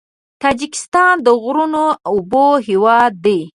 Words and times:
تاجکستان 0.43 1.13
د 1.25 1.27
غرونو 1.41 1.85
او 1.93 1.97
اوبو 2.17 2.45
هېواد 2.67 3.13
دی. 3.25 3.41